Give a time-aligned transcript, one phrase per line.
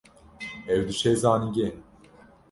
[0.73, 1.69] Ew diçe zanîngehê